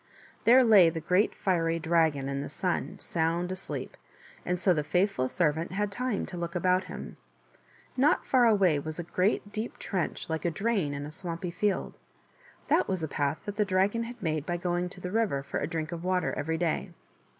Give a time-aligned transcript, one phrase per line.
[0.45, 3.95] There lay the great fiery dragon in the sun, sound asleep,
[4.43, 7.17] and so the faithful servant had time to look about him.
[7.95, 11.93] Not far away was a great deep trench like a drain in a swampy field;
[12.67, 15.59] that was a path that the dragon had made by going to the river for
[15.59, 16.93] a drink of water every day.